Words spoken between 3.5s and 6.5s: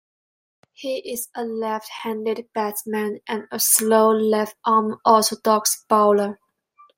a slow left-arm orthodox bowler.